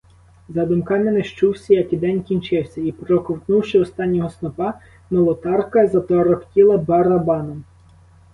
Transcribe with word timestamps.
За 0.49 0.65
думками 0.65 1.11
незчувся, 1.11 1.73
як 1.73 1.93
і 1.93 1.97
день 1.97 2.21
кінчився, 2.23 2.81
і, 2.81 2.91
проковтнувши 2.91 3.79
останнього 3.79 4.29
снопа, 4.29 4.73
молотарка 5.11 5.87
заторохтіла 5.87 6.77
барабаном. 6.77 7.63